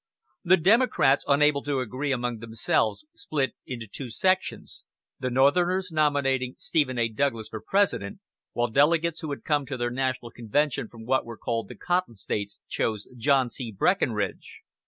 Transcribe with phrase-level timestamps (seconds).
[0.43, 4.81] The Democrats, unable to agree among themselves, split into two sections,
[5.19, 7.07] the Northerners nominating Stephen A.
[7.07, 8.19] Douglas for President,
[8.53, 12.15] while delegates who had come to their National Convention from what were called the Cotton
[12.15, 13.71] States chose John C.
[13.71, 14.61] Breckinridge.